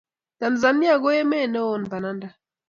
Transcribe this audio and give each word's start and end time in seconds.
Tanzania 0.39 0.93
ko 1.03 1.09
emet 1.21 1.47
ne 1.51 1.59
won 1.67 1.83
bananda 1.91 2.27